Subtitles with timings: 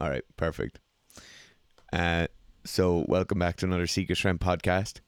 [0.00, 0.78] All right, perfect.
[1.92, 2.26] Uh,
[2.64, 5.00] so welcome back to another Seeker Strength podcast.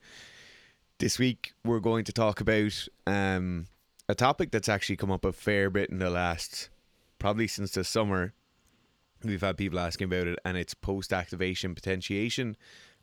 [0.99, 3.65] This week we're going to talk about um,
[4.07, 6.69] a topic that's actually come up a fair bit in the last,
[7.17, 8.33] probably since the summer.
[9.23, 12.55] We've had people asking about it, and it's post activation potentiation,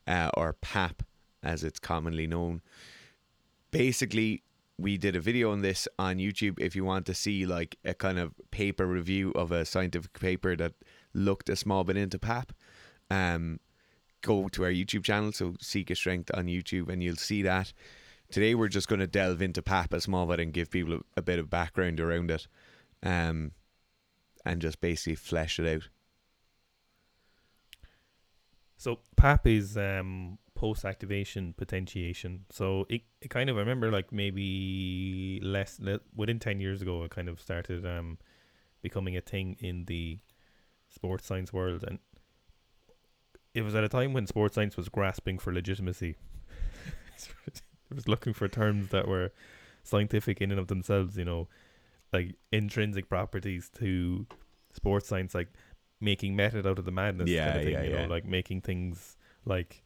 [0.06, 1.02] uh, or PAP,
[1.42, 2.60] as it's commonly known.
[3.72, 4.44] Basically,
[4.78, 6.60] we did a video on this on YouTube.
[6.60, 10.54] If you want to see like a kind of paper review of a scientific paper
[10.54, 10.74] that
[11.14, 12.52] looked a small bit into PAP,
[13.10, 13.60] um,
[14.22, 15.32] go to our YouTube channel.
[15.32, 17.72] So Seek a Strength on YouTube, and you'll see that.
[18.30, 21.00] Today we're just going to delve into PAP a small bit and give people a,
[21.16, 22.46] a bit of background around it,
[23.02, 23.52] um,
[24.44, 25.88] and just basically flesh it out.
[28.76, 32.44] So PAP is um, post activation potentiation.
[32.50, 37.02] So it, it kind of I remember like maybe less le- within ten years ago
[37.04, 38.18] it kind of started um,
[38.80, 40.18] becoming a thing in the
[40.90, 41.98] sports science world and
[43.54, 46.16] it was at a time when sports science was grasping for legitimacy.
[47.90, 49.32] it was looking for terms that were
[49.82, 51.48] scientific in and of themselves, you know,
[52.12, 54.26] like intrinsic properties to
[54.72, 55.48] sports science, like
[56.00, 57.90] making method out of the madness Yeah, kind of thing, yeah, you yeah.
[57.90, 59.82] know, like making things like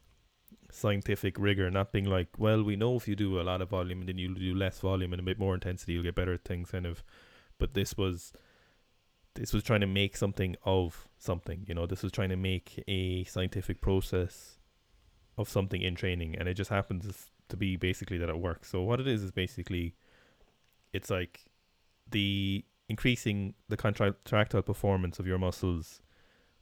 [0.71, 4.01] scientific rigor, not being like, well, we know if you do a lot of volume
[4.01, 6.45] and then you do less volume and a bit more intensity, you'll get better at
[6.45, 7.05] things, kind of.
[7.59, 8.33] But this was
[9.35, 11.65] this was trying to make something of something.
[11.67, 14.59] You know, this was trying to make a scientific process
[15.37, 18.71] of something in training, and it just happens to be basically that it works.
[18.71, 19.95] So what it is is basically,
[20.93, 21.47] it's like
[22.11, 26.01] the increasing the contractile performance of your muscles,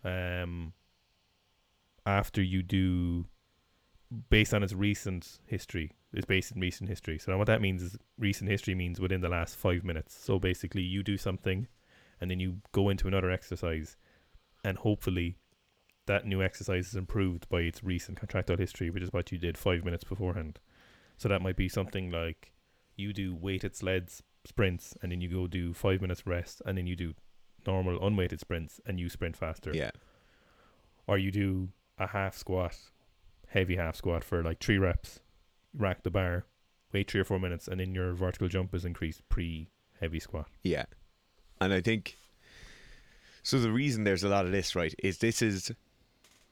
[0.05, 0.73] um,
[2.07, 3.27] after you do,
[4.31, 5.93] based on its recent history.
[6.13, 7.19] It's based in recent history.
[7.19, 10.15] So what that means is recent history means within the last five minutes.
[10.15, 11.69] So basically, you do something
[12.23, 13.97] and then you go into another exercise
[14.65, 15.37] and hopefully
[16.07, 19.59] that new exercise is improved by its recent contractile history, which is what you did
[19.59, 20.61] five minutes beforehand.
[21.17, 22.53] So that might be something like
[22.95, 26.87] you do weighted sleds sprints and then you go do five minutes rest and then
[26.87, 27.15] you do
[27.67, 29.73] normal unweighted sprints and you sprint faster.
[29.75, 29.91] Yeah,
[31.09, 32.77] Or you do a half squat,
[33.49, 35.19] heavy half squat for like three reps,
[35.77, 36.47] rack the bar,
[36.93, 40.49] wait three or four minutes, and then your vertical jump is increased pre heavy squat.
[40.63, 40.85] yeah,
[41.65, 42.17] and I think
[43.43, 43.59] so.
[43.59, 45.73] The reason there's a lot of this, right, is this is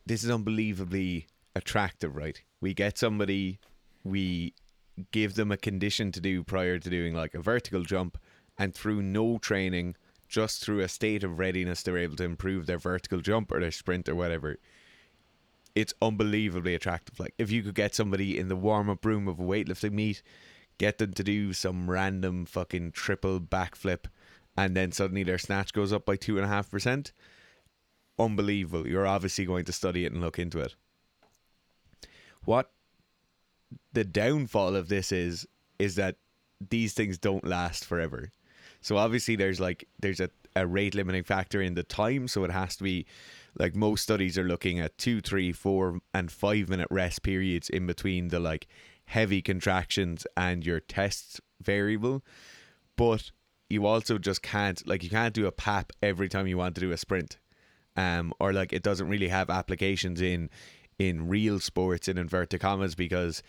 [0.07, 2.41] this is unbelievably attractive, right?
[2.61, 3.59] We get somebody,
[4.05, 4.55] we
[5.13, 8.19] give them a condition to do prior to doing like a vertical jump,
[8.59, 9.97] and through no training,
[10.29, 13.71] just through a state of readiness, they're able to improve their vertical jump or their
[13.71, 14.57] sprint or whatever.
[15.75, 17.19] It's unbelievably attractive.
[17.21, 20.23] Like if you could get somebody in the warm up room of a weightlifting meet,
[20.79, 24.07] get them to do some random fucking triple backflip,
[24.61, 27.13] and then suddenly their snatch goes up by two and a half percent.
[28.19, 28.87] Unbelievable.
[28.87, 30.75] You're obviously going to study it and look into it.
[32.45, 32.71] What
[33.95, 35.47] the downfall of this is
[35.79, 36.17] is that
[36.69, 38.33] these things don't last forever.
[38.83, 42.51] So obviously there's like there's a, a rate limiting factor in the time, so it
[42.51, 43.07] has to be
[43.59, 47.87] like most studies are looking at two, three, four, and five minute rest periods in
[47.87, 48.67] between the like
[49.07, 52.23] heavy contractions and your test variable.
[52.97, 53.31] But
[53.71, 56.81] you also just can't like you can't do a pap every time you want to
[56.81, 57.39] do a sprint.
[57.97, 60.51] Um or like it doesn't really have applications in
[60.99, 63.43] in real sports in inverted commas because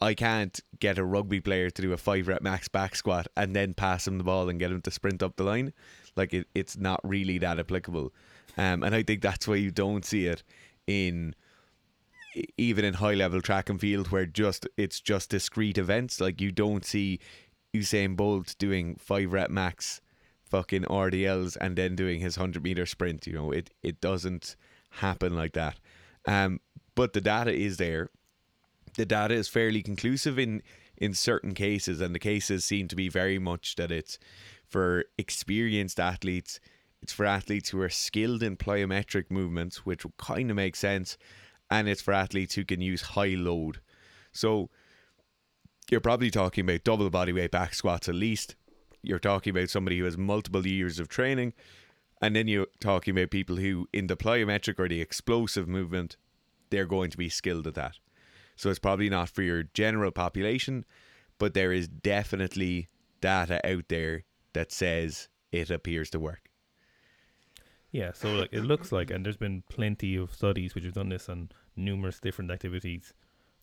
[0.00, 3.56] I can't get a rugby player to do a five rep max back squat and
[3.56, 5.72] then pass him the ball and get him to sprint up the line.
[6.16, 8.12] Like it, it's not really that applicable.
[8.58, 10.42] Um, and I think that's why you don't see it
[10.86, 11.34] in
[12.58, 16.20] even in high level track and field where just it's just discrete events.
[16.20, 17.18] Like you don't see
[17.78, 20.00] Usain Bolt doing five rep max
[20.44, 23.26] fucking RDLs and then doing his hundred meter sprint.
[23.26, 24.56] You know, it it doesn't
[24.90, 25.78] happen like that.
[26.26, 26.60] Um,
[26.94, 28.10] but the data is there
[28.96, 30.62] the data is fairly conclusive in
[30.96, 34.18] in certain cases and the cases seem to be very much that it's
[34.66, 36.58] for experienced athletes
[37.02, 41.18] it's for athletes who are skilled in plyometric movements which kind of makes sense
[41.70, 43.80] and it's for athletes who can use high load
[44.32, 44.70] so
[45.90, 48.56] you're probably talking about double body weight back squats at least.
[49.02, 51.52] You're talking about somebody who has multiple years of training.
[52.20, 56.16] And then you're talking about people who in the plyometric or the explosive movement
[56.70, 57.98] they're going to be skilled at that.
[58.56, 60.84] So it's probably not for your general population,
[61.38, 62.88] but there is definitely
[63.20, 64.24] data out there
[64.54, 66.50] that says it appears to work.
[67.92, 71.28] Yeah, so it looks like, and there's been plenty of studies which have done this
[71.28, 73.14] on numerous different activities,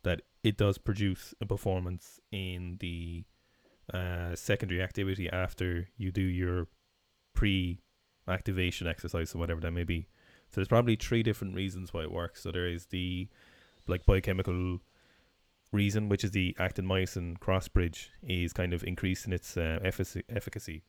[0.03, 3.23] that it does produce a performance in the
[3.93, 6.67] uh, secondary activity after you do your
[7.33, 10.07] pre-activation exercise or whatever that may be.
[10.49, 12.43] So there's probably three different reasons why it works.
[12.43, 13.27] So there is the
[13.87, 14.79] like biochemical
[15.71, 20.23] reason, which is the actin myosin cross bridge is kind of increasing its uh, efficacy,
[20.29, 20.83] efficacy.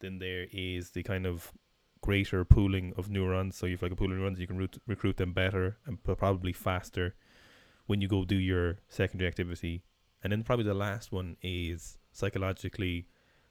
[0.00, 1.52] Then there is the kind of
[2.00, 3.56] greater pooling of neurons.
[3.56, 6.02] So if you've like a pool of neurons, you can root, recruit them better and
[6.02, 7.14] probably faster
[7.86, 9.82] when you go do your secondary activity.
[10.22, 13.06] And then probably the last one is psychologically,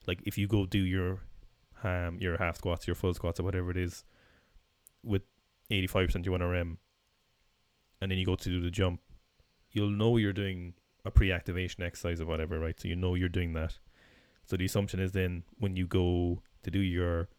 [0.08, 1.20] like if you go do your
[1.84, 4.04] um your half squats, your full squats, or whatever it is,
[5.04, 5.24] with
[5.70, 6.78] eighty five percent your one RM,
[8.02, 9.02] and then you go to do the jump,
[9.72, 10.74] you'll know you're doing
[11.06, 12.80] a pre-activation exercise or whatever, right?
[12.80, 13.78] So you know you're doing that.
[14.46, 17.30] So the assumption is then when you go to do your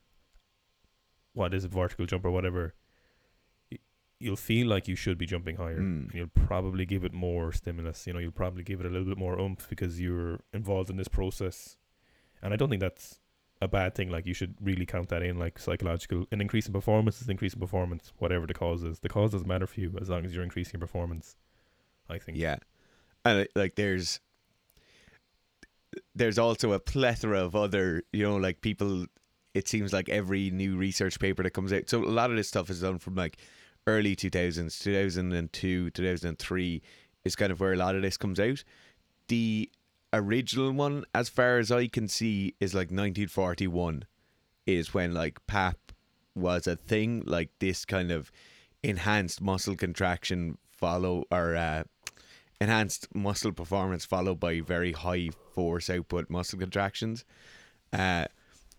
[1.33, 2.75] what is it, vertical jump or whatever,
[4.21, 6.05] you'll feel like you should be jumping higher, Mm.
[6.11, 8.07] and you'll probably give it more stimulus.
[8.07, 10.97] You know, you'll probably give it a little bit more oomph because you're involved in
[10.97, 11.77] this process.
[12.43, 13.21] And I don't think that's
[13.61, 14.11] a bad thing.
[14.11, 16.27] Like you should really count that in, like psychological.
[16.31, 19.01] An increase in performance is increase in performance, whatever the cause is.
[19.01, 21.37] The cause doesn't matter for you as long as you're increasing your performance.
[22.09, 22.37] I think.
[22.39, 22.57] Yeah,
[23.25, 24.21] and uh, like there's
[26.15, 29.07] there's also a plethora of other you know like people.
[29.55, 31.89] It seems like every new research paper that comes out.
[31.89, 33.39] So a lot of this stuff is done from like
[33.87, 36.83] early 2000s, 2002, 2003
[37.25, 38.63] is kind of where a lot of this comes out.
[39.29, 39.71] The
[40.13, 44.05] original one, as far as I can see, is like 1941,
[44.67, 45.93] is when like PAP
[46.35, 48.31] was a thing, like this kind of
[48.83, 51.85] enhanced muscle contraction follow or uh,
[52.61, 57.25] enhanced muscle performance followed by very high force output muscle contractions.
[57.93, 58.27] Uh,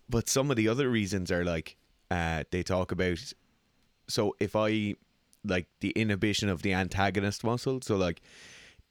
[0.08, 1.76] but some of the other reasons are like
[2.10, 3.18] uh, they talk about.
[4.08, 4.94] So if I
[5.44, 8.20] like the inhibition of the antagonist muscle, so like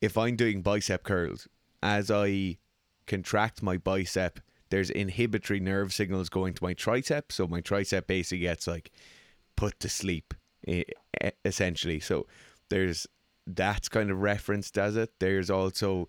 [0.01, 1.47] if I'm doing bicep curls,
[1.81, 2.57] as I
[3.07, 4.39] contract my bicep,
[4.69, 8.91] there's inhibitory nerve signals going to my tricep, so my tricep basically gets like
[9.55, 10.33] put to sleep,
[11.45, 11.99] essentially.
[11.99, 12.27] So
[12.69, 13.07] there's
[13.47, 15.11] that's kind of referenced as it.
[15.19, 16.07] There's also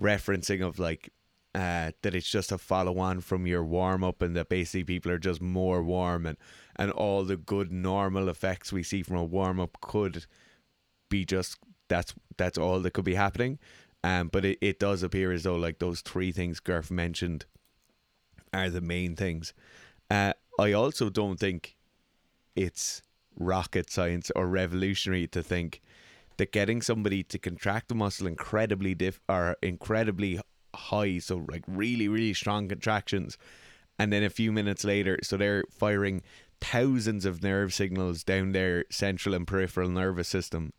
[0.00, 1.12] referencing of like
[1.54, 5.10] uh, that it's just a follow on from your warm up, and that basically people
[5.10, 6.36] are just more warm, and
[6.76, 10.26] and all the good normal effects we see from a warm up could
[11.08, 11.58] be just
[11.88, 13.58] that's that's all that could be happening.
[14.04, 17.46] Um, but it, it does appear as though like those three things Garth mentioned
[18.52, 19.52] are the main things.
[20.10, 21.76] Uh, I also don't think
[22.54, 23.02] it's
[23.38, 25.80] rocket science or revolutionary to think
[26.36, 30.40] that getting somebody to contract a muscle incredibly diff or incredibly
[30.78, 33.36] high, so like really really strong contractions,
[33.98, 36.22] and then a few minutes later, so they're firing
[36.60, 40.72] thousands of nerve signals down their central and peripheral nervous system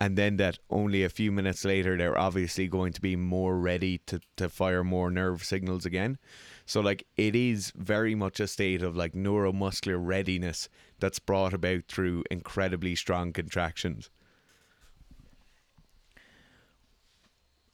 [0.00, 3.98] and then that only a few minutes later they're obviously going to be more ready
[4.06, 6.18] to, to fire more nerve signals again.
[6.66, 10.68] So like it is very much a state of like neuromuscular readiness
[11.00, 14.10] that's brought about through incredibly strong contractions.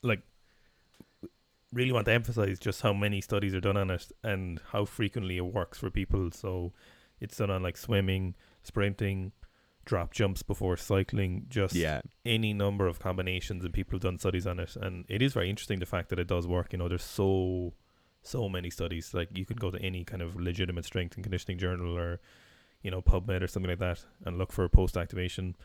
[0.05, 0.23] like
[1.73, 5.37] really want to emphasize just how many studies are done on it and how frequently
[5.39, 6.31] it works for people.
[6.31, 6.73] So
[7.21, 9.33] it's done on like swimming, sprinting,
[9.85, 12.03] drop jumps before cycling, just Yeah.
[12.25, 15.51] any number of combinations and people have done studies on it and it is very
[15.51, 16.73] interesting the fact that it does work.
[16.73, 17.75] You know, there's so
[18.25, 19.13] so many studies.
[19.15, 22.21] Like you can go to any kind of legitimate strength and conditioning journal or,
[22.83, 25.57] you know, PubMed or something like that and look for post activation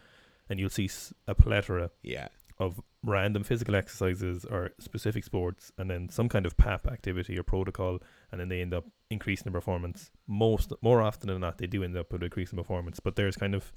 [0.49, 0.89] and you'll see
[1.27, 2.29] a plethora Yeah.
[2.59, 7.43] Of random physical exercises or specific sports and then some kind of PAP activity or
[7.43, 7.99] protocol
[8.31, 10.11] and then they end up increasing the performance.
[10.27, 12.99] Most more often than not they do end up with increasing performance.
[12.99, 13.71] But there's kind of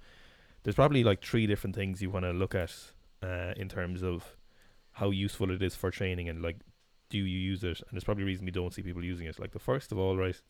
[0.63, 2.75] there's probably like three different things you want to look at
[3.23, 4.37] uh, in terms of
[4.93, 6.57] how useful it is for training and like
[7.11, 7.81] do you use it?
[7.81, 9.39] And there's probably a reason we don't see people using it.
[9.39, 10.41] Like the first of all, right,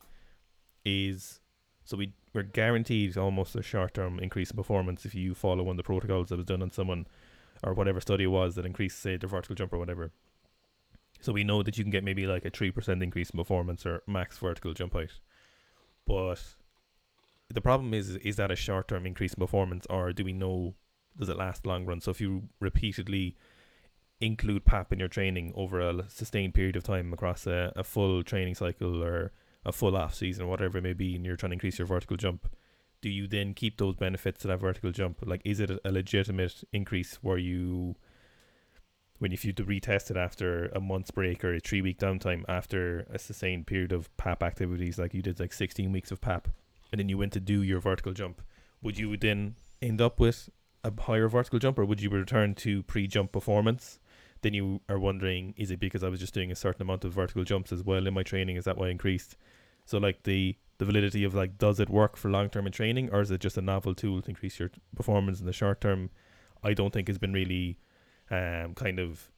[0.85, 1.41] is
[1.83, 5.73] so we we're guaranteed almost a short term increase in performance if you follow one
[5.73, 7.07] of the protocols that was done on someone
[7.63, 10.11] or whatever study it was that increased say their vertical jump or whatever.
[11.19, 13.85] So we know that you can get maybe like a three percent increase in performance
[13.85, 15.19] or max vertical jump height.
[16.05, 16.41] But
[17.49, 20.75] the problem is is that a short term increase in performance or do we know
[21.17, 22.01] does it last long run?
[22.01, 23.35] So if you repeatedly
[24.19, 28.23] include PAP in your training over a sustained period of time across a, a full
[28.23, 29.31] training cycle or
[29.65, 32.17] a full off season, whatever it may be, and you're trying to increase your vertical
[32.17, 32.47] jump,
[33.01, 35.19] do you then keep those benefits to that vertical jump?
[35.25, 37.95] Like, is it a, legitimate increase where you,
[39.19, 42.43] when if you to retest it after a month's break or a three week downtime
[42.47, 46.47] after a sustained period of PAP activities, like you did like 16 weeks of PAP,
[46.91, 48.41] and then you went to do your vertical jump,
[48.81, 50.49] would you then end up with
[50.83, 53.99] a higher vertical jump or would you return to pre jump performance?
[54.41, 57.13] Then you are wondering, is it because I was just doing a certain amount of
[57.13, 58.55] vertical jumps as well in my training?
[58.55, 59.37] Is that why I increased?
[59.85, 63.07] So like the the validity of like does it work for long term in training
[63.11, 66.09] or is it just a novel tool to increase your performance in the short term?
[66.63, 67.77] I don't think has been really
[68.31, 69.29] um, kind of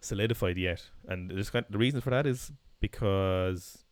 [0.00, 0.90] solidified yet.
[1.06, 2.50] And kind of, the reason for that is
[2.80, 3.84] because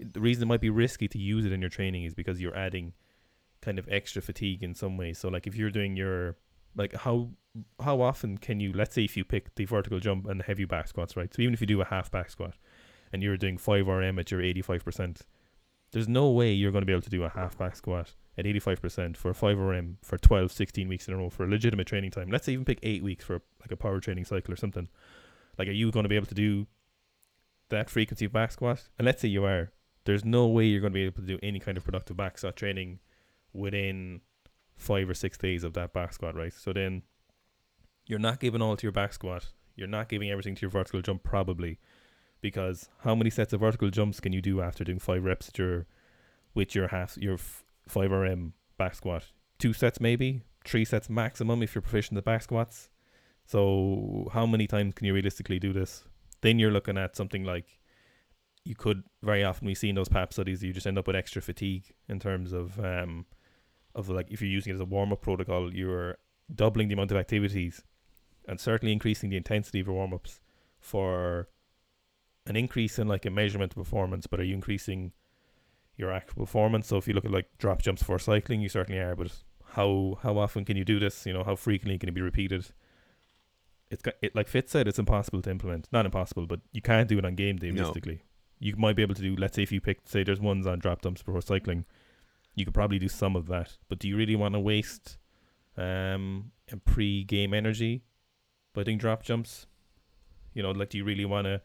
[0.00, 2.56] the reason it might be risky to use it in your training is because you're
[2.56, 2.94] adding
[3.60, 5.18] kind of extra fatigue in some ways.
[5.18, 6.36] So like if you're doing your
[6.74, 7.28] like how
[7.82, 10.64] how often can you let's say if you pick the vertical jump and the heavy
[10.64, 11.34] back squats, right?
[11.34, 12.54] So even if you do a half back squat
[13.12, 15.26] and you're doing five RM at your eighty five percent,
[15.94, 18.46] there's no way you're going to be able to do a half back squat at
[18.46, 21.86] 85% for a 5 RM for 12, 16 weeks in a row for a legitimate
[21.86, 22.30] training time.
[22.32, 24.88] Let's even pick 8 weeks for like a power training cycle or something.
[25.56, 26.66] Like, are you going to be able to do
[27.68, 28.88] that frequency of back squat?
[28.98, 29.70] And let's say you are.
[30.04, 32.38] There's no way you're going to be able to do any kind of productive back
[32.38, 32.98] squat training
[33.52, 34.20] within
[34.76, 36.52] five or six days of that back squat, right?
[36.52, 37.02] So then
[38.04, 39.46] you're not giving all to your back squat.
[39.76, 41.78] You're not giving everything to your vertical jump, probably,
[42.44, 45.56] because how many sets of vertical jumps can you do after doing five reps at
[45.56, 45.86] your
[46.54, 47.38] with your half your
[47.88, 49.24] five RM back squat?
[49.58, 52.90] Two sets maybe, three sets maximum if you're proficient at back squats.
[53.46, 56.04] So how many times can you realistically do this?
[56.42, 57.80] Then you're looking at something like
[58.66, 61.16] you could very often we see in those PAP studies you just end up with
[61.16, 63.24] extra fatigue in terms of um
[63.94, 66.18] of like if you're using it as a warm up protocol, you're
[66.54, 67.84] doubling the amount of activities
[68.46, 70.42] and certainly increasing the intensity of your warm ups
[70.78, 71.48] for
[72.46, 75.12] an increase in like a measurement of performance, but are you increasing
[75.96, 76.88] your actual performance?
[76.88, 79.32] So if you look at like drop jumps for cycling, you certainly are, but
[79.72, 81.26] how how often can you do this?
[81.26, 82.66] You know, how frequently can it be repeated?
[83.90, 85.88] It's got it like Fitz said, it's impossible to implement.
[85.92, 88.14] Not impossible, but you can't do it on game day realistically.
[88.14, 88.20] No.
[88.60, 90.78] You might be able to do let's say if you pick say there's ones on
[90.78, 91.84] drop jumps before cycling,
[92.54, 93.76] you could probably do some of that.
[93.88, 95.18] But do you really want to waste
[95.76, 96.52] um
[96.84, 98.04] pre game energy
[98.74, 99.66] by doing drop jumps?
[100.52, 101.60] You know, like do you really want to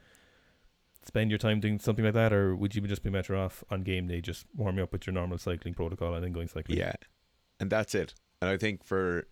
[1.09, 3.81] spend your time doing something like that, or would you just be better off on
[3.81, 6.77] game day just warming up with your normal cycling protocol and then going cycling?
[6.77, 6.93] Yeah,
[7.59, 8.13] and that's it.
[8.41, 9.27] And I think for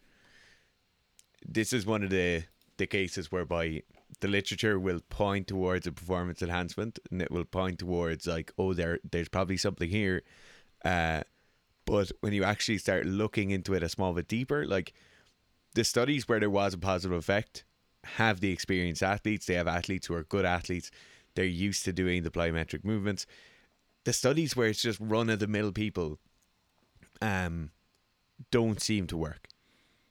[1.48, 2.43] this is one of the
[2.77, 3.84] the cases whereby
[4.22, 8.74] the literature will point towards a performance enhancement, and it will point towards like, oh,
[8.74, 10.24] there there's probably something here.
[10.84, 11.22] Uh,
[11.86, 14.93] but when you actually start looking into it a small bit deeper, like
[15.75, 17.65] the studies where there was a positive effect
[18.03, 19.46] have the experienced athletes.
[19.46, 20.89] They have athletes who are good athletes
[21.38, 23.25] they're used to doing the plyometric movements.
[24.03, 26.20] The studies where it's just run of the mill people
[27.22, 27.70] um
[28.51, 29.48] don't seem to work.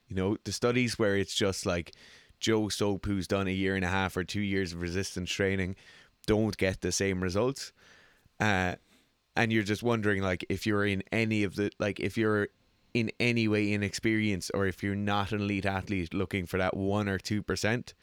[0.07, 1.93] You know, the studies where it's just like
[2.39, 5.75] Joe Soap who's done a year and a half or two years of resistance training
[6.25, 7.73] don't get the same results.
[8.39, 8.75] Uh
[9.35, 12.47] and you're just wondering like if you're in any of the like if you're
[12.93, 17.09] in any way inexperienced or if you're not an elite athlete looking for that one
[17.09, 17.93] or two percent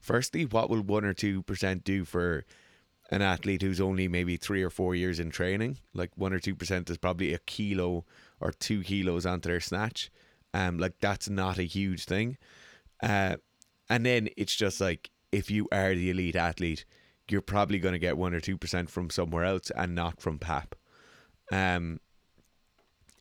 [0.00, 2.44] firstly, what will one or two percent do for
[3.10, 5.78] an athlete who's only maybe three or four years in training?
[5.94, 8.04] Like one or two percent is probably a kilo
[8.40, 10.10] or two kilos onto their snatch.
[10.54, 12.38] Um, like that's not a huge thing.
[13.02, 13.36] Uh,
[13.88, 16.84] and then it's just like if you are the elite athlete,
[17.30, 20.38] you're probably going to get one or two percent from somewhere else and not from
[20.38, 20.74] PAP.
[21.52, 22.00] Um,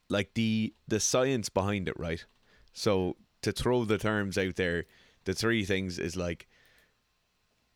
[0.10, 2.26] like the the science behind it, right?
[2.74, 4.86] So to throw the terms out there,
[5.26, 6.48] the three things is like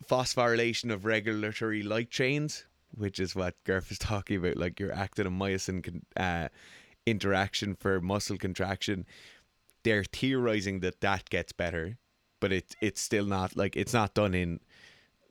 [0.07, 2.65] phosphorylation of regulatory light chains,
[2.95, 6.49] which is what Gerf is talking about, like your actin and myosin con- uh,
[7.05, 9.05] interaction for muscle contraction.
[9.83, 11.97] They're theorizing that that gets better,
[12.39, 14.59] but it it's still not like it's not done in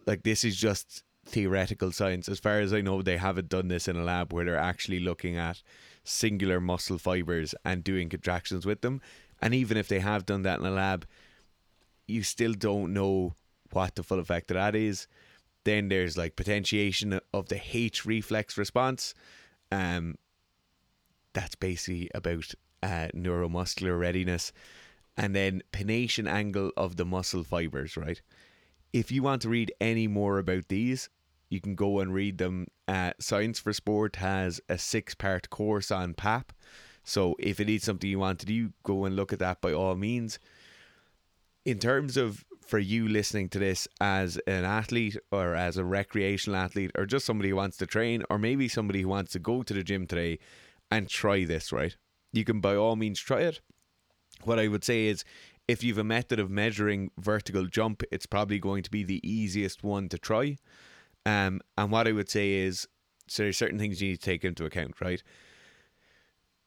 [0.06, 2.28] like this is just theoretical science.
[2.28, 5.00] As far as I know, they haven't done this in a lab where they're actually
[5.00, 5.62] looking at
[6.02, 9.00] singular muscle fibers and doing contractions with them.
[9.40, 11.06] And even if they have done that in a lab,
[12.06, 13.34] you still don't know
[13.72, 15.06] what the full effect of that is.
[15.64, 19.14] Then there's like potentiation of the H reflex response.
[19.70, 20.16] Um,
[21.32, 24.52] that's basically about uh, neuromuscular readiness.
[25.16, 28.20] And then pennation angle of the muscle fibers, right?
[28.92, 31.10] If you want to read any more about these,
[31.50, 32.68] you can go and read them.
[32.88, 36.52] Uh, Science for Sport has a six part course on PAP.
[37.04, 39.72] So if it is something you want to do, go and look at that by
[39.72, 40.38] all means.
[41.64, 46.56] In terms of for you listening to this as an athlete or as a recreational
[46.56, 49.64] athlete or just somebody who wants to train or maybe somebody who wants to go
[49.64, 50.38] to the gym today
[50.88, 51.96] and try this, right?
[52.32, 53.60] You can by all means try it.
[54.44, 55.24] What I would say is
[55.66, 59.20] if you have a method of measuring vertical jump, it's probably going to be the
[59.28, 60.56] easiest one to try.
[61.26, 62.86] Um, and what I would say is
[63.26, 65.22] so are certain things you need to take into account, right?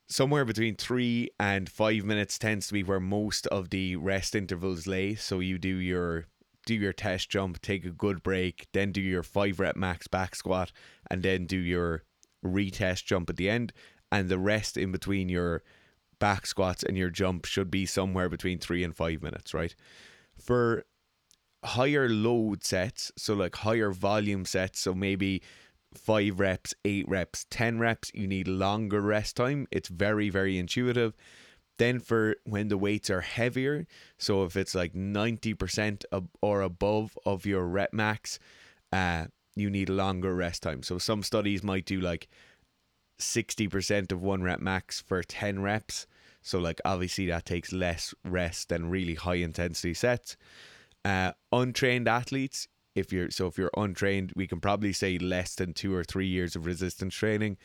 [0.07, 4.87] Somewhere between three and five minutes tends to be where most of the rest intervals
[4.87, 5.15] lay.
[5.15, 6.25] So you do your
[6.65, 10.35] do your test jump, take a good break, then do your five rep max back
[10.35, 10.71] squat,
[11.09, 12.03] and then do your
[12.45, 13.73] retest jump at the end,
[14.11, 15.63] and the rest in between your
[16.19, 19.75] back squats and your jump should be somewhere between three and five minutes, right?
[20.39, 20.85] For
[21.65, 25.41] higher load sets, so like higher volume sets, so maybe
[25.97, 29.67] five reps, eight reps, 10 reps, you need longer rest time.
[29.71, 31.13] It's very, very intuitive.
[31.79, 36.03] Then for when the weights are heavier, so if it's like 90%
[36.41, 38.37] or above of your rep max,
[38.91, 40.83] uh, you need longer rest time.
[40.83, 42.27] So some studies might do like
[43.19, 46.07] 60% of one rep max for 10 reps.
[46.41, 50.35] So like obviously that takes less rest than really high intensity sets.
[51.05, 55.73] Uh, untrained athletes, if you're so if you're untrained, we can probably say less than
[55.73, 57.57] two or three years of resistance training.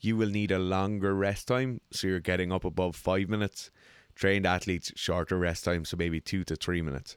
[0.00, 3.70] You will need a longer rest time, so you're getting up above five minutes.
[4.14, 7.16] Trained athletes shorter rest time, so maybe two to three minutes.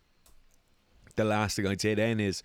[1.16, 2.44] The last thing I'd say then is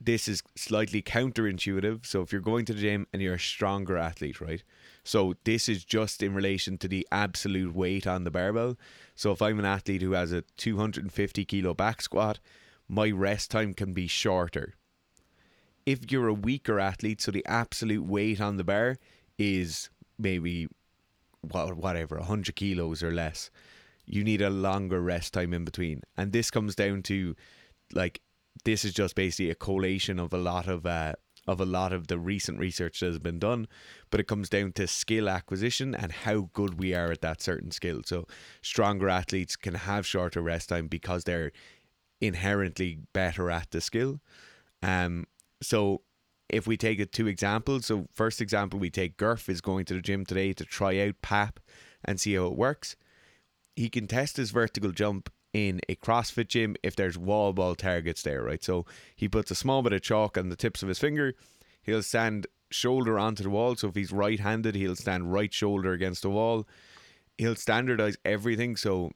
[0.00, 2.04] this is slightly counterintuitive.
[2.04, 4.62] So if you're going to the gym and you're a stronger athlete, right?
[5.02, 8.76] So this is just in relation to the absolute weight on the barbell.
[9.14, 12.38] So if I'm an athlete who has a 250 kilo back squat,
[12.88, 14.74] my rest time can be shorter.
[15.86, 18.96] If you're a weaker athlete, so the absolute weight on the bar
[19.38, 20.68] is maybe
[21.40, 23.50] whatever 100 kilos or less,
[24.06, 26.02] you need a longer rest time in between.
[26.16, 27.34] And this comes down to
[27.92, 28.20] like
[28.64, 31.14] this is just basically a collation of a lot of uh,
[31.46, 33.66] of a lot of the recent research that has been done,
[34.10, 37.70] but it comes down to skill acquisition and how good we are at that certain
[37.70, 38.00] skill.
[38.04, 38.26] So,
[38.62, 41.52] stronger athletes can have shorter rest time because they're
[42.26, 44.20] inherently better at the skill.
[44.82, 45.26] Um,
[45.62, 46.02] so
[46.48, 49.94] if we take it two examples, so first example we take Gurf is going to
[49.94, 51.60] the gym today to try out PAP
[52.04, 52.96] and see how it works.
[53.76, 58.22] He can test his vertical jump in a CrossFit gym if there's wall ball targets
[58.22, 58.62] there, right?
[58.62, 58.84] So
[59.16, 61.34] he puts a small bit of chalk on the tips of his finger.
[61.82, 63.76] He'll stand shoulder onto the wall.
[63.76, 66.66] So if he's right handed, he'll stand right shoulder against the wall.
[67.38, 68.76] He'll standardize everything.
[68.76, 69.12] So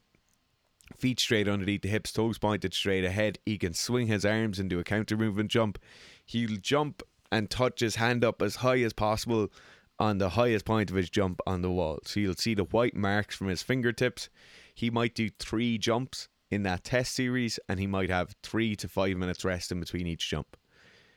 [0.97, 3.39] feet straight underneath the hips, toes pointed straight ahead.
[3.45, 5.79] He can swing his arms and do a counter movement jump.
[6.25, 9.51] He'll jump and touch his hand up as high as possible
[9.99, 11.99] on the highest point of his jump on the wall.
[12.05, 14.29] So you'll see the white marks from his fingertips
[14.73, 18.87] he might do three jumps in that test series and he might have three to
[18.87, 20.55] five minutes rest in between each jump.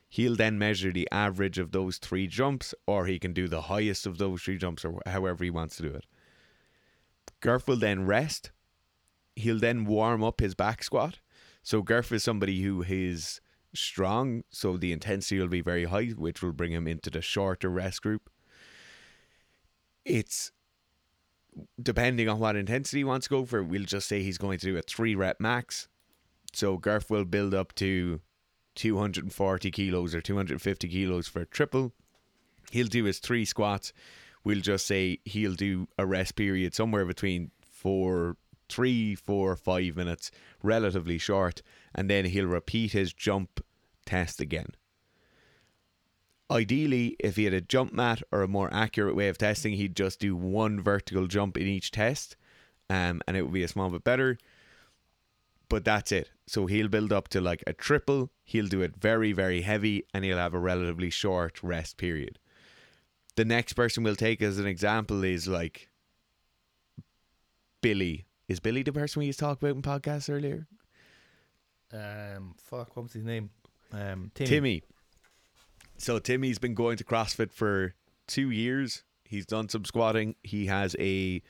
[0.08, 4.04] He'll then measure the average of those three jumps, or he can do the highest
[4.04, 6.04] of those three jumps, or however he wants to do it.
[7.40, 8.50] Gurf will then rest.
[9.36, 11.18] He'll then warm up his back squat.
[11.62, 13.40] So Gurf is somebody who is
[13.74, 17.68] strong, so the intensity will be very high, which will bring him into the shorter
[17.68, 18.28] rest group.
[20.04, 20.52] It's
[21.80, 24.66] depending on what intensity he wants to go for, we'll just say he's going to
[24.66, 25.88] do a three rep max.
[26.52, 28.20] So Gurf will build up to
[28.74, 31.92] 240 kilos or 250 kilos for a triple.
[32.70, 33.92] He'll do his three squats.
[34.44, 38.36] We'll just say he'll do a rest period somewhere between four,
[38.72, 40.30] three, four, five minutes,
[40.62, 41.62] relatively short,
[41.94, 43.64] and then he'll repeat his jump
[44.06, 44.70] test again.
[46.50, 49.96] Ideally, if he had a jump mat or a more accurate way of testing, he'd
[49.96, 52.36] just do one vertical jump in each test,
[52.90, 54.38] um, and it would be a small bit better.
[55.68, 56.30] But that's it.
[56.46, 58.30] So he'll build up to like a triple.
[58.44, 62.38] He'll do it very, very heavy, and he'll have a relatively short rest period.
[63.36, 65.88] The next person we'll take as an example is like
[67.80, 68.26] Billy.
[68.48, 70.66] Is Billy the person we used to talk about in podcasts earlier?
[71.92, 73.50] Um, fuck, what was his name?
[73.92, 74.48] Um, Timmy.
[74.48, 74.82] Timmy.
[75.98, 77.94] So Timmy's been going to CrossFit for
[78.26, 79.04] two years.
[79.24, 80.34] He's done some squatting.
[80.42, 81.42] He has a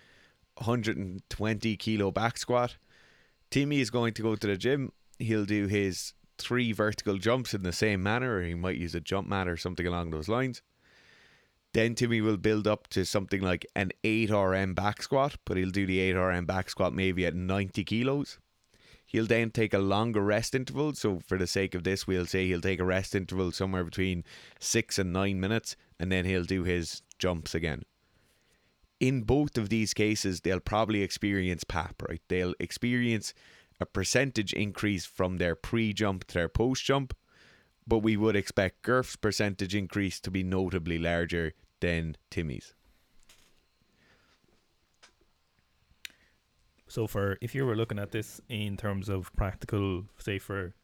[0.58, 2.76] 120 kilo back squat.
[3.50, 4.92] Timmy is going to go to the gym.
[5.18, 9.00] He'll do his three vertical jumps in the same manner, or he might use a
[9.00, 10.62] jump mat or something along those lines.
[11.74, 15.70] Then Timmy will build up to something like an 8 RM back squat, but he'll
[15.70, 18.38] do the 8 RM back squat maybe at 90 kilos.
[19.06, 20.94] He'll then take a longer rest interval.
[20.94, 24.24] So, for the sake of this, we'll say he'll take a rest interval somewhere between
[24.58, 27.82] six and nine minutes, and then he'll do his jumps again.
[29.00, 32.22] In both of these cases, they'll probably experience PAP, right?
[32.28, 33.34] They'll experience
[33.80, 37.14] a percentage increase from their pre jump to their post jump,
[37.86, 42.74] but we would expect Gurf's percentage increase to be notably larger than Timmy's.
[46.88, 50.74] So for if you were looking at this in terms of practical, say for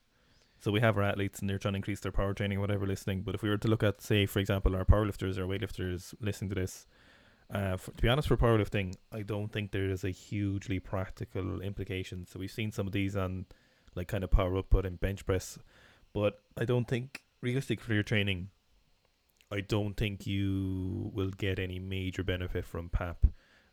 [0.60, 3.22] so we have our athletes and they're trying to increase their power training whatever listening.
[3.22, 6.48] But if we were to look at, say, for example, our powerlifters or weightlifters listening
[6.50, 6.86] to this,
[7.52, 11.60] uh, for, to be honest, for powerlifting, I don't think there is a hugely practical
[11.60, 12.26] implication.
[12.26, 13.46] So we've seen some of these on
[13.94, 15.58] like kind of power output and bench press,
[16.12, 18.50] but I don't think realistic for your training.
[19.50, 23.26] I don't think you will get any major benefit from PAP.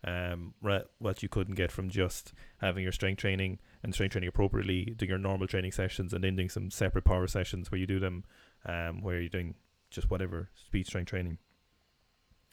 [0.03, 0.53] Um,
[0.99, 5.09] what you couldn't get from just having your strength training and strength training appropriately, doing
[5.09, 8.23] your normal training sessions, and then doing some separate power sessions where you do them,
[8.65, 9.55] um, where you're doing
[9.89, 11.39] just whatever speed strength training.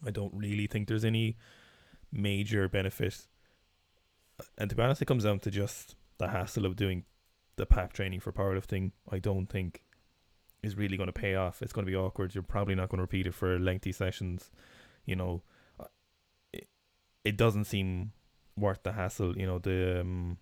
[0.05, 1.37] I don't really think there's any
[2.11, 3.27] major benefit,
[4.57, 7.05] and to be honest, it comes down to just the hassle of doing
[7.57, 8.93] the PAP training for powerlifting.
[9.11, 9.83] I don't think
[10.63, 11.61] is really going to pay off.
[11.63, 12.35] It's going to be awkward.
[12.35, 14.51] You're probably not going to repeat it for lengthy sessions.
[15.07, 15.43] You know,
[15.81, 15.85] uh,
[16.53, 16.69] it,
[17.25, 18.13] it doesn't seem
[18.57, 19.37] worth the hassle.
[19.37, 20.39] You know, the um,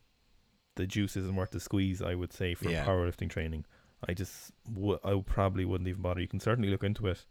[0.76, 2.02] the juice isn't worth the squeeze.
[2.02, 2.84] I would say for Yeah.
[2.84, 3.64] powerlifting training.
[4.08, 6.20] I just w- I probably wouldn't even bother.
[6.20, 7.24] You can certainly look into it,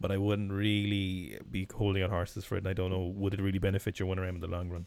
[0.00, 2.58] but I wouldn't really be holding on horses for it.
[2.58, 4.86] And I don't know would it really benefit your one RM in the long run.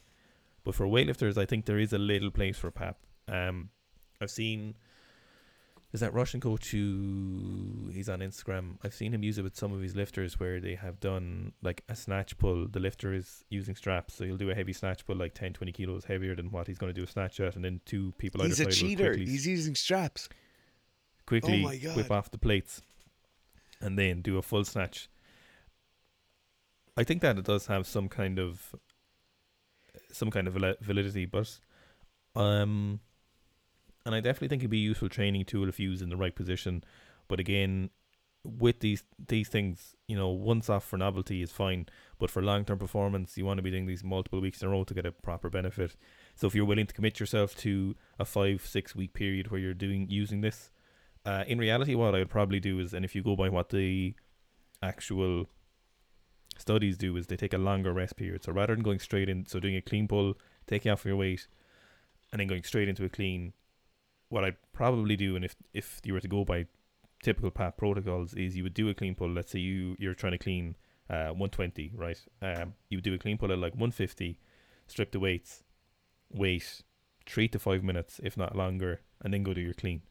[0.63, 2.97] But for weightlifters, I think there is a little place for PAP.
[3.27, 3.69] Um,
[4.21, 4.75] I've seen
[5.93, 8.77] is that Russian coach who he's on Instagram.
[8.83, 11.83] I've seen him use it with some of his lifters where they have done like
[11.87, 12.67] a snatch pull.
[12.67, 15.71] The lifter is using straps, so he'll do a heavy snatch pull like 10, 20
[15.71, 18.43] kilos heavier than what he's going to do a snatch at, and then two people
[18.43, 19.07] He's a either side cheater.
[19.11, 20.27] quickly, He's using straps.
[21.25, 22.81] quickly Oh whip off the plates
[23.79, 25.07] and then do a full snatch.
[26.97, 28.75] I think that it does have some kind of
[30.11, 31.57] some kind of validity, but
[32.35, 32.99] um,
[34.05, 36.35] and I definitely think it'd be a useful training tool if used in the right
[36.35, 36.83] position.
[37.27, 37.89] But again,
[38.43, 41.87] with these these things, you know, once off for novelty is fine,
[42.19, 44.71] but for long term performance, you want to be doing these multiple weeks in a
[44.71, 45.95] row to get a proper benefit.
[46.35, 49.73] So if you're willing to commit yourself to a five six week period where you're
[49.73, 50.69] doing using this,
[51.25, 53.69] uh, in reality, what I would probably do is, and if you go by what
[53.69, 54.13] the
[54.83, 55.49] actual
[56.57, 58.43] studies do, is they take a longer rest period.
[58.43, 60.35] So rather than going straight in, so doing a clean pull,
[60.67, 61.47] taking off your weight,
[62.31, 63.53] and then going straight into a clean,
[64.29, 66.67] what I'd probably do, and if if you were to go by
[67.23, 69.29] typical PAP protocols, is you would do a clean pull.
[69.29, 70.75] Let's say you you're trying to clean
[71.09, 72.19] uh 120, right?
[72.41, 74.39] Um, you would do a clean pull at like 150,
[74.87, 75.63] strip the weights,
[76.31, 76.81] wait
[77.25, 80.01] three to five minutes, if not longer, and then go do your clean.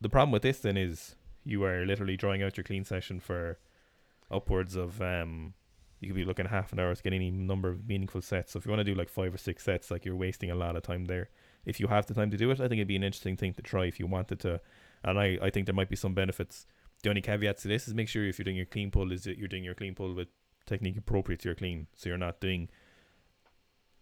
[0.00, 3.58] The problem with this then is you are literally drawing out your clean session for
[4.30, 5.54] upwards of um
[6.00, 8.52] you could be looking half an hour to get any number of meaningful sets.
[8.52, 10.54] So if you want to do like five or six sets, like you're wasting a
[10.54, 11.30] lot of time there.
[11.66, 13.52] If you have the time to do it, I think it'd be an interesting thing
[13.54, 14.60] to try if you wanted to.
[15.04, 16.66] And I, I think there might be some benefits.
[17.02, 19.24] The only caveat to this is make sure if you're doing your clean pull is
[19.24, 20.28] that you're doing your clean pull with
[20.64, 21.88] technique appropriate to your clean.
[21.96, 22.68] So you're not doing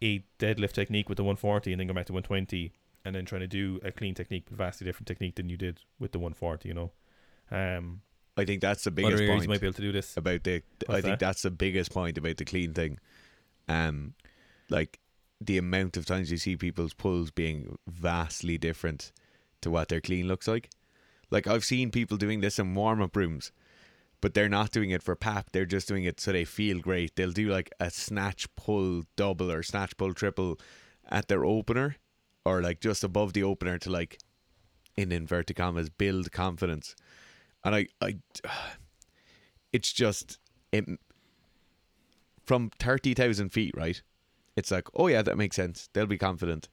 [0.01, 2.71] a deadlift technique with the 140 and then go back to 120
[3.03, 5.81] and then trying to do a clean technique, but vastly different technique than you did
[5.99, 6.67] with the 140.
[6.67, 6.91] You know,
[7.51, 8.01] um,
[8.37, 10.17] I think that's the biggest point you might be able to do this.
[10.17, 10.63] about the.
[10.89, 11.19] I think that?
[11.19, 12.99] that's the biggest point about the clean thing.
[13.67, 14.13] Um,
[14.69, 14.99] like
[15.41, 19.11] the amount of times you see people's pulls being vastly different
[19.61, 20.69] to what their clean looks like.
[21.31, 23.51] Like I've seen people doing this in warm up rooms,
[24.21, 25.49] but they're not doing it for pap.
[25.51, 27.15] They're just doing it so they feel great.
[27.15, 30.59] They'll do like a snatch pull double or snatch pull triple
[31.09, 31.97] at their opener,
[32.45, 34.19] or like just above the opener to like,
[34.95, 36.95] in inverted commas, build confidence.
[37.63, 38.17] And I, I,
[39.73, 40.39] it's just
[40.71, 40.85] it
[42.45, 44.01] from thirty thousand feet, right?
[44.55, 45.89] It's like, oh yeah, that makes sense.
[45.93, 46.69] They'll be confident.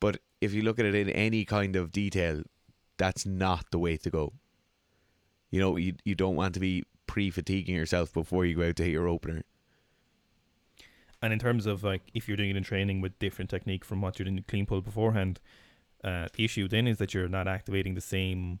[0.00, 2.42] But if you look at it in any kind of detail,
[2.96, 4.32] that's not the way to go.
[5.50, 8.76] You know, you you don't want to be pre fatiguing yourself before you go out
[8.76, 9.42] to hit your opener.
[11.20, 14.00] And in terms of like if you're doing it in training with different technique from
[14.00, 15.40] what you're doing in clean pull beforehand,
[16.04, 18.60] uh, the issue then is that you're not activating the same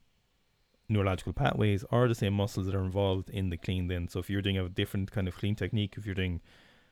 [0.88, 4.08] neurological pathways or the same muscles that are involved in the clean then.
[4.08, 6.40] So if you're doing a different kind of clean technique, if you're doing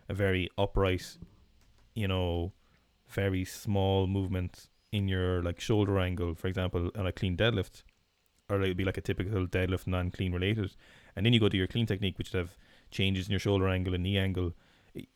[0.09, 1.17] a very upright,
[1.97, 2.53] you know,
[3.09, 7.83] very small movement in your like shoulder angle, for example, on a clean deadlift,
[8.49, 10.77] or it'd be like a typical deadlift non-clean related,
[11.17, 12.57] and then you go to your clean technique, which have
[12.91, 14.53] changes in your shoulder angle and knee angle.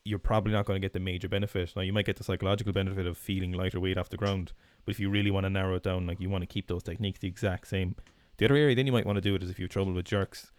[0.05, 1.73] You're probably not going to get the major benefit.
[1.77, 4.53] Now you might get the psychological benefit of feeling lighter weight off the ground,
[4.85, 6.83] but if you really want to narrow it down, like you want to keep those
[6.83, 7.95] techniques the exact same.
[8.39, 9.93] The other area then you might want to do it is if you have trouble
[9.93, 10.51] with jerks.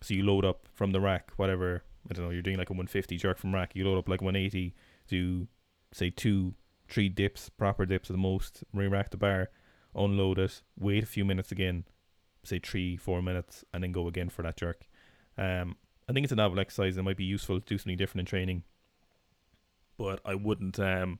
[0.00, 2.72] So you load up from the rack, whatever I don't know, you're doing like a
[2.72, 3.72] 150 jerk from rack.
[3.74, 4.74] You load up like 180,
[5.10, 5.48] do
[5.92, 6.54] say two,
[6.88, 9.50] three dips, proper dips at the most, re-rack the bar,
[9.94, 11.84] unload it, wait a few minutes again,
[12.44, 14.86] say three, four minutes, and then go again for that jerk.
[15.36, 15.76] Um,
[16.08, 16.96] I think it's a novel exercise.
[16.96, 18.62] It might be useful to do something different in training,
[19.98, 20.78] but I wouldn't.
[20.78, 21.18] Um,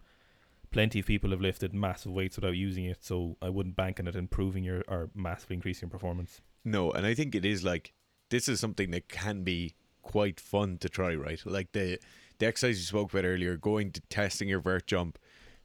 [0.70, 4.08] plenty of people have lifted massive weights without using it, so I wouldn't bank on
[4.08, 6.40] it improving your or massively increasing your performance.
[6.64, 7.92] No, and I think it is like
[8.30, 11.40] this is something that can be quite fun to try, right?
[11.44, 11.98] Like the
[12.40, 15.18] the exercise you spoke about earlier, going to testing your vert jump,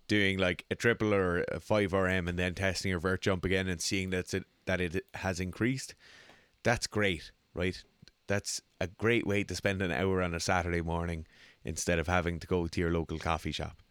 [0.07, 3.67] doing like a triple or a five RM, and then testing your vert jump again
[3.67, 5.95] and seeing that it that it has increased.
[6.63, 7.83] That's great, right?
[8.27, 11.25] that's a great way to spend an hour on a Saturday morning
[11.63, 13.81] instead of having to go to your local coffee shop.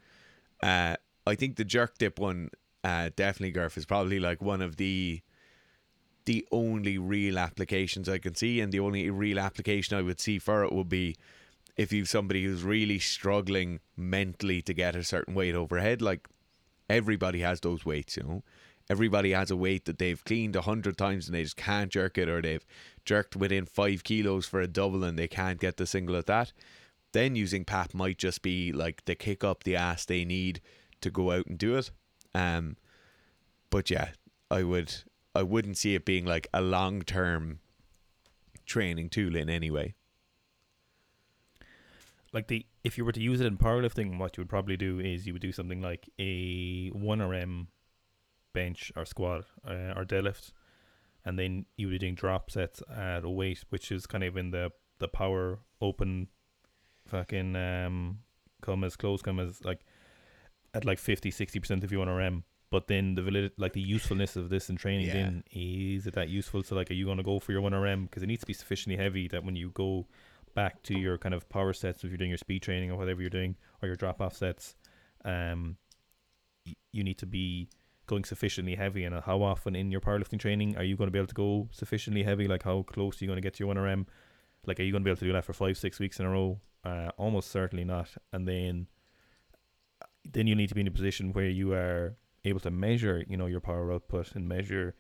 [0.63, 2.51] Uh, I think the jerk dip one,
[2.83, 5.23] uh, definitely Gurf is probably like one of the
[6.27, 10.39] the only real applications I can see, and the only real application I would see
[10.39, 11.17] for it would be
[11.77, 16.01] if you've somebody who's really struggling mentally to get a certain weight overhead.
[16.01, 16.29] Like
[16.89, 18.43] everybody has those weights, you know.
[18.91, 22.19] Everybody has a weight that they've cleaned a hundred times and they just can't jerk
[22.19, 22.67] it, or they've
[23.07, 26.53] jerked within five kilos for a double and they can't get the single at that.
[27.13, 30.61] Then using PAP might just be like the kick up the ass they need
[31.01, 31.91] to go out and do it.
[32.35, 32.77] Um,
[33.71, 34.11] but yeah,
[34.51, 34.95] I would
[35.35, 37.61] I wouldn't see it being like a long term
[38.67, 39.95] training tool in any way.
[42.35, 45.01] Like the if you were to use it in powerlifting, what you would probably do
[45.01, 47.69] is you would do something like a one RM
[48.53, 50.53] bench or squat uh, or deadlift,
[51.25, 54.37] and then you would be doing drop sets at a weight which is kind of
[54.37, 56.29] in the the power open,
[57.07, 58.19] fucking um,
[58.63, 59.81] come as close come as like
[60.75, 62.45] at like 50 60 percent if you want
[62.75, 65.13] but then the valid, like the usefulness of this in training, Yeah.
[65.13, 66.65] then is it that useful?
[66.65, 68.47] So like, are you going to go for your one RM because it needs to
[68.49, 70.09] be sufficiently heavy that when you go
[70.55, 73.21] back to your kind of power sets, if you're doing your speed training or whatever
[73.21, 74.75] you're doing, or your drop off sets,
[75.25, 75.77] um,
[76.67, 77.69] y- you need to be
[78.07, 79.05] going sufficiently heavy.
[79.05, 81.69] And how often in your powerlifting training are you going to be able to go
[81.73, 82.47] sufficiently heavy?
[82.47, 84.07] Like how close are you going to get to your one RM?
[84.67, 86.27] Like, are you going to be able to do that for five, six weeks in
[86.27, 86.61] a row?
[86.85, 88.09] Uh, almost certainly not.
[88.33, 88.87] And then,
[90.31, 93.37] then you need to be in a position where you are able to measure, you
[93.37, 94.95] know, your power output and measure.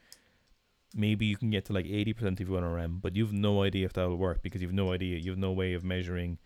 [0.94, 3.62] Maybe you can get to like eighty percent if you want RM, but you've no
[3.62, 5.18] idea if that will work because you've no idea.
[5.18, 6.38] You have no way of measuring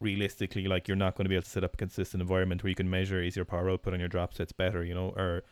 [0.00, 0.66] realistically.
[0.66, 2.74] Like you're not going to be able to set up a consistent environment where you
[2.74, 5.42] can measure is your power output on your drop sets better, you know, or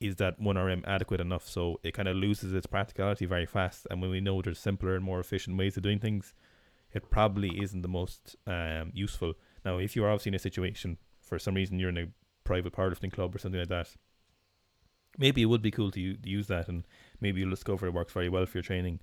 [0.00, 1.48] is that one RM adequate enough?
[1.48, 3.86] So it kind of loses its practicality very fast.
[3.90, 6.34] And when we know there's simpler and more efficient ways of doing things,
[6.92, 9.34] it probably isn't the most um, useful.
[9.64, 12.08] Now, if you are obviously in a situation for some reason you're in a
[12.44, 13.94] private powerlifting club or something like that,
[15.18, 16.86] maybe it would be cool to u- use that, and
[17.20, 19.00] maybe you'll discover it works very well for your training.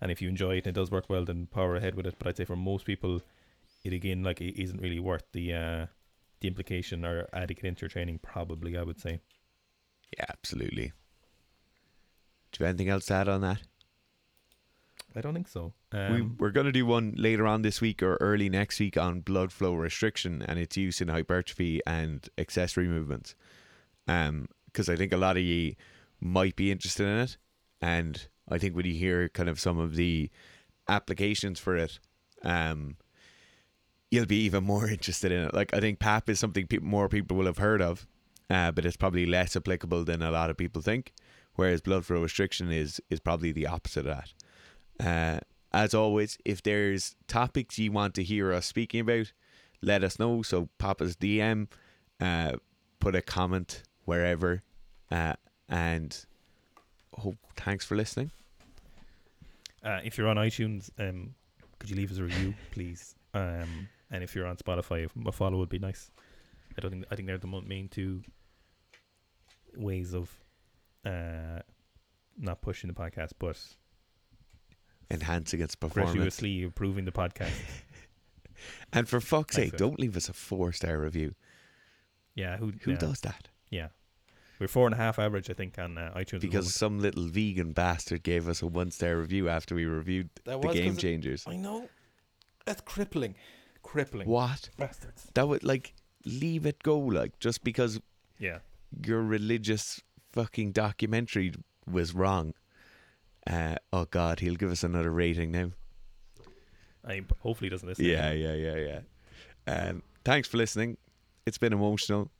[0.00, 2.16] And if you enjoy it and it does work well, then power ahead with it.
[2.18, 3.22] But I'd say for most people,
[3.84, 5.86] it again like it isn't really worth the uh,
[6.40, 8.18] the implication or adding it into your training.
[8.22, 9.20] Probably, I would say.
[10.16, 10.92] Yeah, absolutely.
[12.52, 13.62] Do you have anything else to add on that?
[15.16, 15.72] I don't think so.
[15.92, 18.96] we, Um, we're going to do one later on this week or early next week
[18.96, 23.34] on blood flow restriction and its use in hypertrophy and accessory movements.
[24.08, 25.76] Um, because I think a lot of you
[26.20, 27.36] might be interested in it,
[27.84, 30.30] and I think when you hear kind of some of the
[30.88, 31.98] applications for it,
[32.42, 32.96] um,
[34.10, 35.54] you'll be even more interested in it.
[35.54, 38.06] Like I think PAP is something people, more people will have heard of,
[38.48, 41.12] uh, but it's probably less applicable than a lot of people think.
[41.56, 44.32] Whereas blood flow restriction is is probably the opposite of that.
[45.06, 49.32] Uh, as always, if there's topics you want to hear us speaking about,
[49.82, 50.40] let us know.
[50.40, 51.68] So pop us DM,
[52.18, 52.52] uh,
[52.98, 54.62] put a comment wherever,
[55.10, 55.34] uh,
[55.68, 56.24] and
[57.18, 58.30] hope thanks for listening.
[59.82, 61.34] Uh, if you're on iTunes, um,
[61.78, 63.14] could you leave us a review, please?
[63.34, 66.10] Um, and if you're on Spotify, a follow would be nice.
[66.76, 68.22] I don't think I think they're the main two
[69.76, 70.30] ways of
[71.04, 71.60] uh,
[72.38, 73.58] not pushing the podcast, but
[75.10, 76.12] Enhancing its performance.
[76.14, 77.52] gratuitously improving the podcast.
[78.92, 81.34] And for fuck's Thanks, sake, don't leave us a four star review.
[82.34, 83.48] Yeah, who Who yeah, does that?
[83.70, 83.88] Yeah,
[84.64, 86.40] we're four and a half average, I think, on uh, iTunes.
[86.40, 90.62] Because some little vegan bastard gave us a one star review after we reviewed that
[90.62, 91.44] the Game Game 'cause it- Changers.
[91.46, 91.90] I know
[92.64, 93.34] that's crippling,
[93.82, 94.26] crippling.
[94.26, 94.70] What?
[94.78, 95.26] bastards?
[95.34, 95.92] That would like
[96.24, 98.00] leave it go, like just because
[98.38, 98.60] Yeah,
[99.04, 100.00] your religious
[100.32, 101.52] fucking documentary
[101.86, 102.54] was wrong.
[103.46, 105.72] Uh, oh God, he'll give us another rating now.
[107.04, 108.06] I hopefully he doesn't listen.
[108.06, 109.00] Yeah, yeah, yeah, yeah.
[109.70, 110.96] Um, thanks for listening.
[111.44, 112.30] It's been emotional.